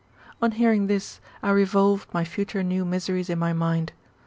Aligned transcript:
On 0.41 0.53
hearing 0.53 0.87
this, 0.87 1.21
I 1.43 1.51
revolved 1.51 2.11
my 2.11 2.23
future 2.25 2.63
new 2.63 2.83
miseries 2.85 3.29
in 3.29 3.37
my 3.37 3.53
mind. 3.53 3.91